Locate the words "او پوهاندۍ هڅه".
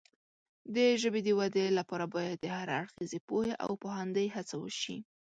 3.65-4.55